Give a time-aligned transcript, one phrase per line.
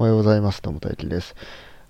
[0.00, 0.62] おはようございます。
[0.62, 1.34] 友田ゆです、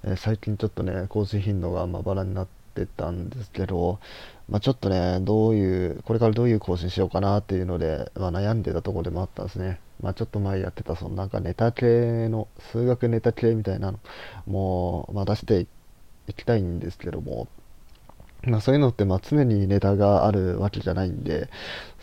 [0.02, 4.00] えー、最近ちょっとね、更新頻度がまばらになってたんですけど、
[4.48, 9.78] まあ、ちょっとね、どういう、これからどういう更新しようかなっていうので、まあ、悩んでたとこでもあったんですね。
[10.00, 13.98] まあ、ちょっと前やってた、そのなんかネタ系の、数学ネタ系みたいなの
[14.46, 15.66] も、まあ、出して
[16.28, 17.46] いきたいんですけども、
[18.44, 21.50] まあ、そういうのってまあ常にネタがあるわけじゃないんで、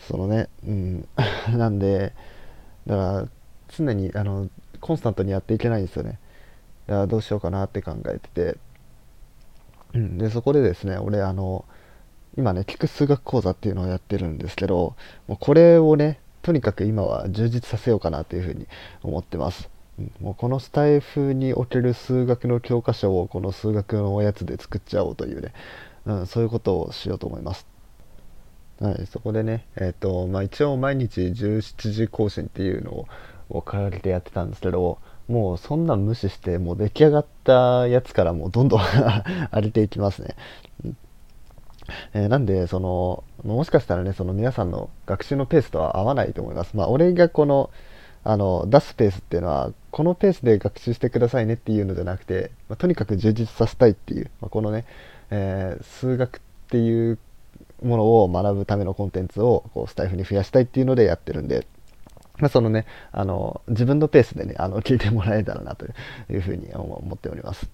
[0.06, 1.08] そのね、うん、
[1.58, 2.12] なんで、
[2.86, 3.28] だから
[3.68, 4.48] 常にあの
[4.80, 6.18] コンスタントにやっていけないんですよね。
[6.88, 8.58] いやどうしようかなって考えてて、
[9.94, 11.64] うん、でそこでですね俺あの
[12.36, 14.94] 今ね聞く数学講座っていうのをやってるんですけど
[15.26, 18.68] もうこれをねとにかく今は充実させようかなというふうに
[19.02, 19.68] 思ってます。
[19.98, 25.52] うん、もうこのスタイフにおける数学の教科書をこの数学のおやつで作っちゃおうというね、
[26.04, 27.66] うん、そういうことをしようと思います。
[28.80, 33.08] はい、そこでね、えーとまあ、一応毎日17時更新っていうのを
[33.48, 38.80] を掲げてやってたんですけどもうそんなん無視してもう出来上がったやつからもうどんどん
[39.50, 40.36] 荒れていきますね。
[42.14, 46.76] えー、なんでそのもしかしたらねその皆さんの学習のペースとは合わないと思います。
[46.76, 47.70] まあ、俺がこの
[48.24, 54.84] あの出すペースっていうのはこのペースで学習してくださいねっていうのじゃなくて、まあ、とにかく充実させたいっていう、まあ、このね、
[55.30, 57.18] えー、数学っていう
[57.84, 61.68] ものを学ぶためのコンテンツをこうスタイフに増やしたいっていうのでやってるんで、
[62.38, 65.86] まあ、そのね、あの、自分のペースでね、あの、聞いてもらえたらなと
[66.30, 67.68] いうふうに思っております。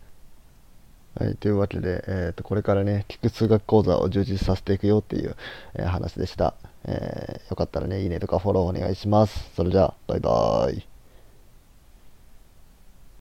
[1.14, 5.36] はい、というわけで、えーと、これからね、聞く数学講座を充実させていくよっていう、
[5.74, 7.50] えー、話でした、えー。
[7.50, 9.50] よかったらね、いいねとかフォローお願いします。
[9.54, 10.91] それじゃあ、バイバーイ。